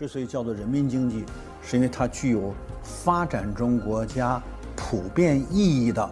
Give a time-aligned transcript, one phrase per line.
[0.00, 1.26] 之所以叫做人民经济，
[1.60, 4.42] 是因为它具有发展中国家
[4.74, 6.10] 普遍意义的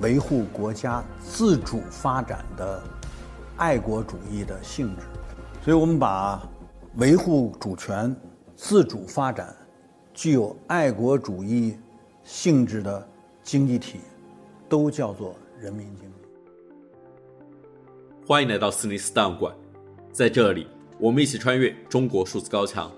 [0.00, 2.82] 维护国家自主发展的
[3.58, 5.02] 爱国主义的性质。
[5.62, 6.42] 所以我们把
[6.96, 8.16] 维护主权、
[8.56, 9.54] 自主发展、
[10.14, 11.76] 具有爱国主义
[12.24, 13.06] 性质的
[13.42, 14.00] 经济体，
[14.70, 16.16] 都叫做人民经济。
[18.26, 19.54] 欢迎来到斯尼斯档案馆，
[20.12, 20.66] 在这里，
[20.98, 22.90] 我们一起穿越中国数字高墙。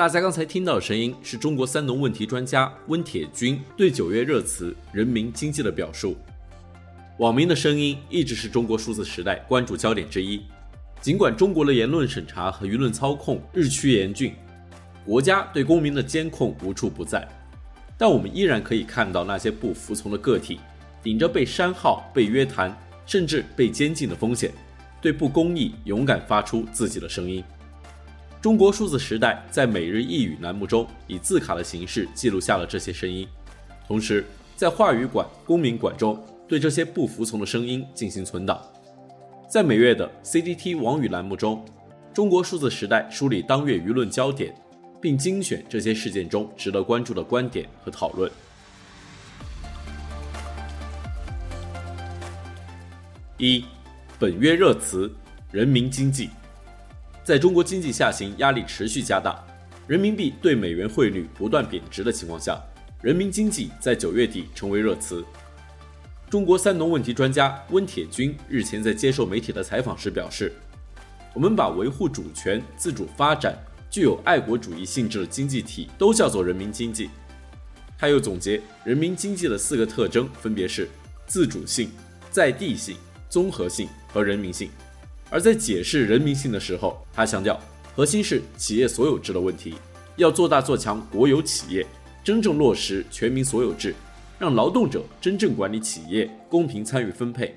[0.00, 6.16] 大家刚才听到的声音是中国三农问题专家温铁军对九月热词“人民经济”的表述。
[7.18, 10.40] 网民的声音一直是中国数字时代关注焦点之一。
[11.02, 14.32] 尽管中国的言论审查和舆论操控日趋严峻，
[15.04, 17.28] 国家对公民的监控无处不在，
[17.98, 20.60] 但我们依然可以看到那些不服从的个体，
[21.02, 22.74] 顶着被删号、被约谈，
[23.04, 24.50] 甚至被监禁的风险，
[25.02, 27.44] 对不公义勇敢发出自己的声音。
[28.40, 33.28] 中国数字时代在每日一语栏目中以字卡的形式记录下了这些声音，
[33.86, 34.24] 同时
[34.56, 38.58] 在话语馆、公民馆中对这些不服从的声音进行存档。
[39.46, 41.62] 在每月的 CDT 网语栏目中，
[42.14, 44.54] 中国数字时代梳理当月舆论焦点，
[45.02, 48.30] 并精选这些事件中值得关注的观点和讨论。
[53.36, 53.66] 一，
[54.18, 55.14] 本月热词：
[55.52, 56.30] 人民经济。
[57.30, 59.40] 在中国经济下行压力持续加大，
[59.86, 62.60] 人民币对美元汇率不断贬值的情况下，
[63.02, 65.24] 人民经济在九月底成为热词。
[66.28, 70.52] 中国三农问题专家温铁军日前在接受媒体的采访时表示
[71.32, 73.56] ：“我们把维护主权、自主发展、
[73.88, 77.10] 具有爱国主义性质的经济体都叫做人民经济。”
[77.96, 80.88] 他又总结人民经济的四个特征，分别是
[81.28, 81.92] 自主性、
[82.28, 82.96] 在地性、
[83.28, 84.68] 综合性和人民性。
[85.30, 87.58] 而在解释人民性的时候，他强调，
[87.94, 89.74] 核心是企业所有制的问题，
[90.16, 91.86] 要做大做强国有企业，
[92.24, 93.94] 真正落实全民所有制，
[94.38, 97.54] 让劳动者真正管理企业，公平参与分配。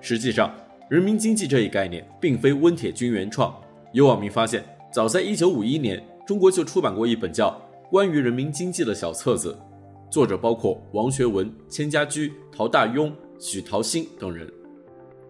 [0.00, 0.54] 实际上，
[0.88, 3.52] 人民经济这一概念并非温铁军原创，
[3.92, 7.50] 有网民发现，早在1951年，中国就出版过一本叫
[7.90, 9.58] 《关于人民经济》的小册子，
[10.08, 14.48] 作者包括王学文、千家驹、陶大庸、许陶心等人。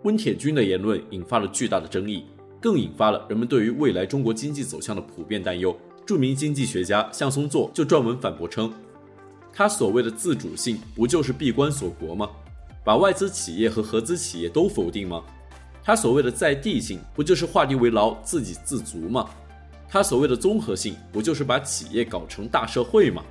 [0.05, 2.25] 温铁军的言论引发了巨大的争议，
[2.61, 5.77] 更引发了人们对于未来中国经济走向的普遍担忧。
[6.05, 8.73] 著名经济学家向松作就撰文反驳称
[9.55, 12.29] ：“他所谓的自主性，不就是闭关锁国吗？
[12.85, 15.23] 把外资企业和合资企业都否定吗？
[15.85, 19.31] 他所谓的在地性，不就是画地为牢、自给自足吗？
[19.89, 23.23] 他所谓的综合性，不就是把企业搞成大社会吗？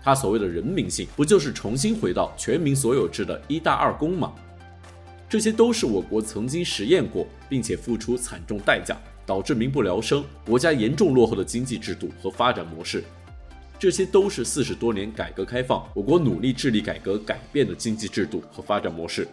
[0.00, 4.32] 他所谓的人民性，不就是重新回到全民所有制的一大二公吗？”
[5.32, 8.94] 这些都是我国曾经实验过，并且付出惨重代价，
[9.24, 13.02] 导致民不聊生、国家严重落后的经济制度和发展模式。
[13.78, 19.26] 这些都是四十多年改革开放，我国努力致力改革改变的经济制度和发展模式。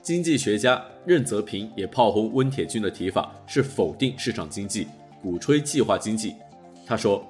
[0.00, 4.86] 经济学家任泽平也炮轰温铁军的提法是否定市场经济，
[5.20, 6.32] 鼓吹计划经济。
[6.86, 7.22] 他说，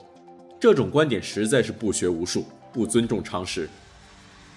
[0.60, 3.68] 这种观点实在是不学无术，不尊重常识。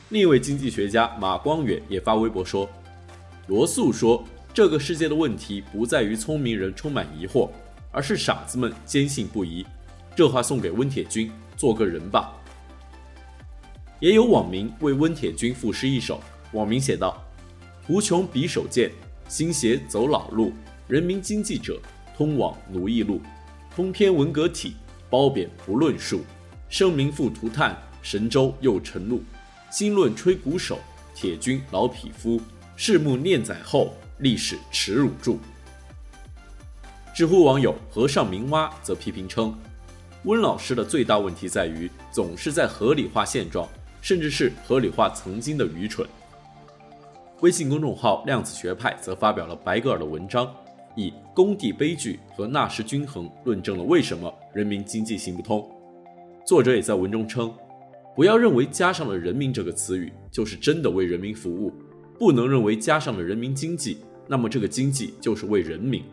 [0.10, 2.70] 另一位经济学家马光远也发微博说。
[3.48, 7.50] 罗素说：“这个世界的问题不在于聪明人充满疑惑，
[7.92, 9.66] 而是傻子们坚信不疑。”
[10.14, 12.34] 这话送给温铁军，做个人吧。
[14.02, 16.22] 也有网民为温铁军赋诗一首，
[16.52, 17.24] 网民写道
[17.88, 18.92] ：“图穷匕首见，
[19.30, 20.52] 新鞋走老路。
[20.88, 21.80] 人民经济者，
[22.18, 23.22] 通往奴役路。
[23.74, 24.76] 通篇文革体，
[25.10, 26.22] 褒贬不论述。
[26.68, 29.22] 生民复涂炭，神州又晨露。
[29.72, 30.80] 新论吹鼓手，
[31.16, 32.42] 铁军老匹夫。”
[32.78, 35.40] 拭目念载后，历史耻辱柱。
[37.16, 39.58] 知乎网友和尚明蛙则批评称，
[40.26, 43.68] 温老师的最大问题在于总是在合理化现状，
[44.00, 46.08] 甚至是合理化曾经的愚蠢。
[47.42, 50.56] 微信公众号量子学派则发表了白格尔的文章，
[50.96, 55.68] 以工地悲剧和纳什均衡论证了为什么人民经济行不通。
[56.46, 57.52] 作者也在文中称，
[58.16, 61.74] 不要认为加上了“人民”这个词语就是真的为人民服务。
[62.20, 66.04] 不能认为加上了人民经济，那么这个经济就是为人民。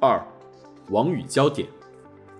[0.00, 0.20] 二，
[0.88, 1.68] 网语焦点。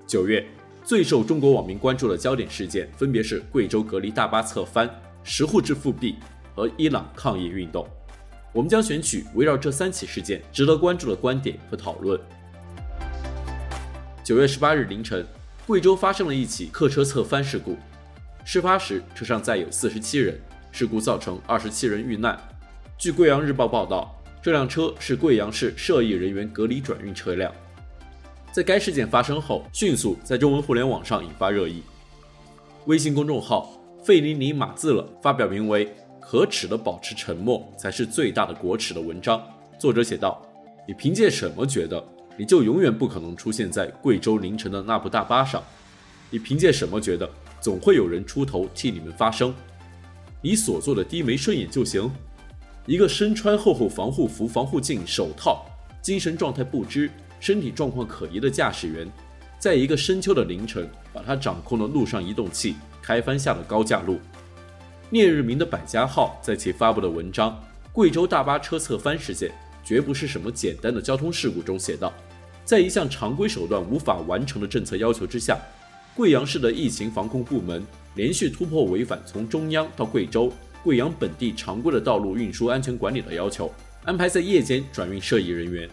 [0.08, 0.44] 九月
[0.84, 4.90] 最受中国网民关注的焦点事件，分别是贵州隔离大巴侧翻、
[5.22, 6.16] 十户制复辟
[6.56, 7.86] 和伊朗抗议运动。
[8.52, 12.20] 我们将选取围绕这三起事件值得关注的观点和讨论。
[14.24, 15.24] 九月十八日凌晨，
[15.64, 17.76] 贵州发生了一起客车侧翻事故。
[18.44, 20.38] 事发时，车上载有四十七人，
[20.72, 22.36] 事故造成二十七人遇难。
[22.98, 27.52] 据《贵阳日报》报道，这辆车是贵阳市涉疫人员隔离转运车辆。
[28.50, 31.82] 在该事件发生后，迅速在中文互联网上引发热议。
[32.86, 39.40] 微信公众号“费尼尼马自勒”发表名为“可耻的保持沉默才是最大的国耻”的文章。
[39.78, 40.44] 作者写道
[40.86, 42.04] ：“你凭借什么觉得
[42.36, 45.62] 你就永远不可能出现在贵州凌晨的那部大巴上？
[46.28, 47.28] 你凭借什么觉得
[47.62, 49.54] 总会有人出头替你们发声？
[50.42, 52.10] 你所做的低眉顺眼就行？
[52.86, 55.64] 一个身穿厚厚防护服、防护镜、手套，
[56.02, 59.10] 精神状态不知。”身体状况可疑的驾驶员，
[59.58, 64.20] 在一个深秋的凌晨，把他掌控的路上移动器开翻下了高架路。
[65.10, 67.50] 聂日明的百家号在其发布的文章
[67.92, 69.50] 《贵州大巴车侧翻事件
[69.82, 72.12] 绝不是什么简单的交通事故》中写道，
[72.64, 75.58] 在一项常规手段无法完成的政策要求之下，
[76.14, 77.82] 贵阳市的疫情防控部门
[78.16, 80.52] 连续突破违反从中央到贵州、
[80.84, 83.72] 贵阳本地常规的道路运输安全管理的要求，
[84.04, 85.88] 安排在夜间转运涉疫人员。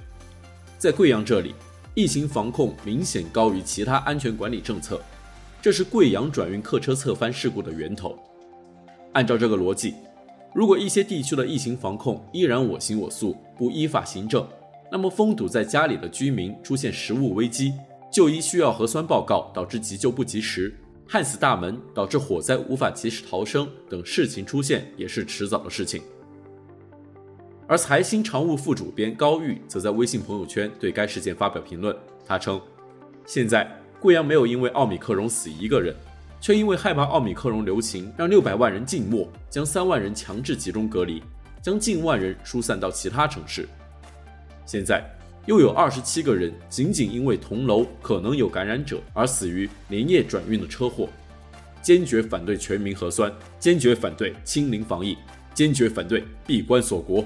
[0.77, 1.55] 在贵阳这里，
[1.95, 5.01] 疫情防控明显高于其他安全管理政策，
[5.61, 8.19] 这是贵阳转运客车侧翻事故的源头。
[9.13, 9.95] 按照这个逻辑，
[10.53, 14.45] 如果一些地区的疫情防控依然我行我素，不依法行政，
[14.91, 17.73] 那么封堵在家里的居民出现食物危机、
[18.11, 20.73] 就医需要核酸报告导致急救不及时、
[21.07, 26.01] 焊死大门导致火灾无法及时逃生等事情出现，也是迟早的事情。
[27.67, 31.95] 而财新常务副主编高玉则在微信朋友圈对该事件发表评论。
[32.25, 32.59] 他称
[33.27, 33.69] ：“现在
[33.99, 35.95] 贵阳没有因为奥米克戎死一个人，
[36.41, 41.21] 却因为害怕奥米克戎流行，让六百万人静默，将三万人强制集中隔离，
[41.61, 43.69] 将近万人疏散到其他城市。
[44.65, 45.03] 现在
[45.49, 51.09] 又有二十七个人仅仅因为同楼可能有感染者而死于连夜转运的车祸。
[51.81, 55.17] 坚决反对全民核酸，坚决反对清零防疫，
[55.55, 57.25] 坚决反对闭关锁国。”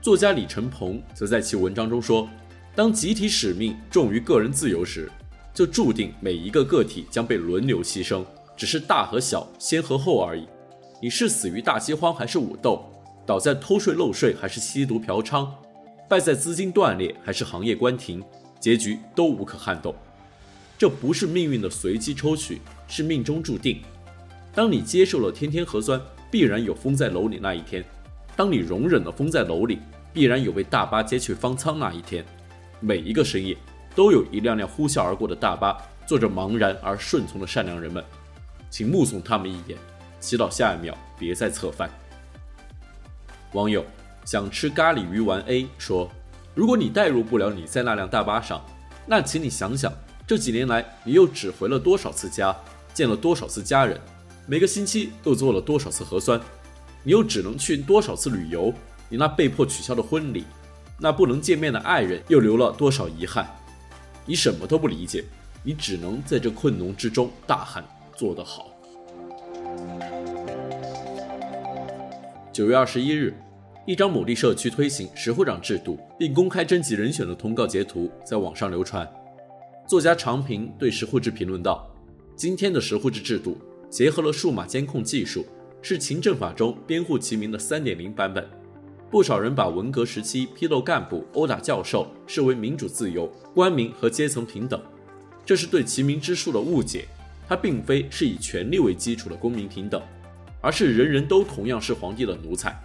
[0.00, 2.28] 作家李承鹏则在其文章中说
[2.76, 5.10] ：“当集体使命重于个人自由时，
[5.52, 8.24] 就注定每一个个体将被轮流牺牲，
[8.56, 10.46] 只是大和小、先和后而已。
[11.00, 12.88] 你是死于大饥荒还是武斗，
[13.26, 15.48] 倒在偷税漏税还是吸毒嫖娼，
[16.12, 18.22] 败在资金断裂还是行业关停，
[18.60, 19.94] 结局都无可撼动。
[20.76, 23.80] 这不是命运的随机抽取，是命中注定。
[24.54, 25.98] 当你接受了天天核酸，
[26.30, 27.82] 必然有封在楼里那一天。”
[28.36, 29.78] 当你容忍了封在楼里，
[30.12, 32.22] 必然有被大巴接去方舱那一天。
[32.78, 33.56] 每一个深夜，
[33.94, 38.04] 都有一辆辆呼啸而过的大巴，坐着茫然而顺从的善良人们，
[38.68, 39.78] 请目送他们一眼，
[40.20, 41.88] 祈祷下一秒别再侧翻。
[43.54, 43.82] 网友
[44.24, 46.10] 想吃咖喱鱼丸 A 说
[46.54, 48.64] ：“如果你代入不了你在那辆大巴上，
[49.06, 49.92] 那请你想想，
[50.26, 52.56] 这几年来你又只回了多少次家，
[52.94, 54.00] 见了多少次家人，
[54.46, 56.40] 每个星期都做了多少次核酸。”
[57.04, 58.72] 你又只能去多少次旅游？
[59.08, 60.44] 你那被迫取消的婚礼，
[61.00, 63.44] 那不能见面的爱人，又留了多少遗憾？
[64.24, 65.24] 你什么都不理解，
[65.64, 67.84] 你只能在这困农之中大喊
[68.14, 68.70] ：“做得好！”
[72.52, 73.36] 九月二十一日，
[73.84, 79.08] 一张某地社区推行十户长制度并公开征集人选的通告截图在网上流传。
[79.88, 81.90] 作家常平对十户制评论道
[82.36, 83.58] ：“今天的十户制制度
[83.90, 85.44] 结合了数码监控技术。”
[85.84, 88.48] 是勤政法中编户齐民的三点零版本，
[89.10, 94.80] 不少人把文革时期批斗干部、殴打教授视为民主自由、官民和阶层平等，
[95.44, 97.08] 这是对齐民之术的误解。
[97.48, 100.00] 它并非是以权力为基础的公民平等，
[100.60, 102.80] 而是人人都同样是皇帝的奴才。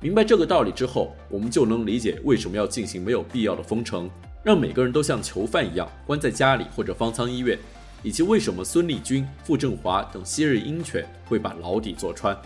[0.00, 4.08] 明白这个道理之后，我们就能理解为什么要进行没有必要的封城，
[4.44, 7.58] 让每个人都像囚犯一样关在家里或者方舱医院。
[8.04, 12.36] 以及为什么孙立军、傅政华等昔日鹰犬会把牢底坐穿？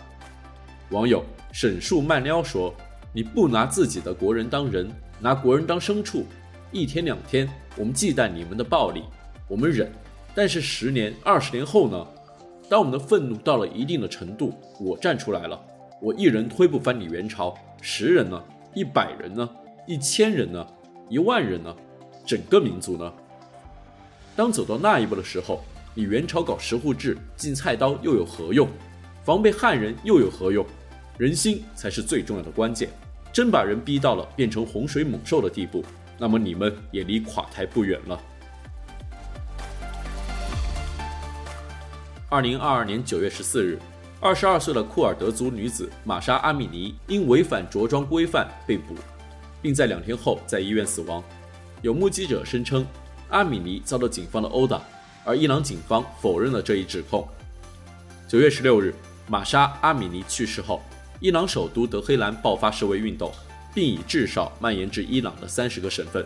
[0.89, 2.75] 网友沈树慢撩说
[3.13, 4.91] ：“你不拿自己的国人当人，
[5.21, 6.25] 拿国人当牲畜，
[6.71, 9.03] 一天两天我们忌惮你们的暴力，
[9.47, 9.87] 我们忍；
[10.35, 12.07] 但是十年、二十年后呢？
[12.71, 15.63] 当我们的愤怒到了一定的程度，我站出来了，
[16.03, 18.43] 我一人推不翻你元朝，十人呢？
[18.75, 19.49] 一百人呢？
[19.87, 20.67] 一千人呢？
[21.09, 21.73] 一万人呢？
[22.27, 23.13] 整个民族呢？”
[24.35, 25.63] 当走到那一步的时候，
[25.95, 28.69] 你元朝搞十户制进菜刀又有何用？
[29.23, 30.67] 防备汉人又有何用？
[31.19, 32.89] 人心才是最重要的关键。
[33.33, 35.85] 真把人逼到了变成洪水猛兽的地步，
[36.19, 38.21] 那么你们也离垮台不远了。
[42.29, 43.79] 二零二二年九月十四日，
[44.25, 48.95] 二十二岁的库尔德族女子玛莎阿米尼因违反着装规范被捕，
[49.61, 51.21] 并在两天后在医院死亡。
[51.81, 52.87] 有目击者声称。
[53.31, 54.81] 阿米尼遭到警方的殴打，
[55.25, 57.27] 而伊朗警方否认了这一指控。
[58.29, 58.95] 九月十六日，
[59.27, 60.81] 玛莎·阿米尼去世后，
[61.19, 63.33] 伊朗首都德黑兰爆发示威运动，
[63.75, 66.25] 并已至少蔓延至伊朗的三十个省份。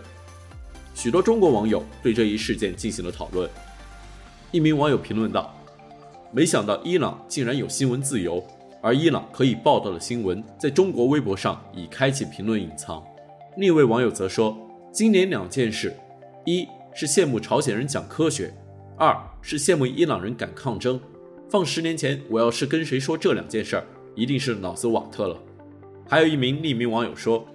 [0.94, 3.48] 许多中国网友对这一事件进行了讨论。
[4.50, 5.55] 一名网友评论道
[6.36, 8.44] ：“没想到伊朗竟然有新闻自由，
[8.82, 13.02] 而伊朗可以报道的新闻，在中国微博上已开启评论隐藏。”
[13.56, 14.54] 另一位网友则说
[14.92, 15.96] ：“今年两件事，
[16.44, 18.52] 一是羡慕朝鲜人讲科学，
[18.98, 21.00] 二是羡慕伊朗人敢抗争。
[21.48, 25.40] 放十年前，我要是跟谁说这两件事儿，一定是脑子瓦特了。”
[26.06, 27.46] 还有一名匿名网友说：“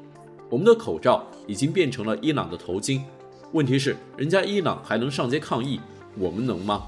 [0.50, 3.00] 我们的口罩已经变成了伊朗的头巾。”
[3.53, 5.79] 问题是，人家伊朗还能上街抗议，
[6.17, 6.88] 我们能吗？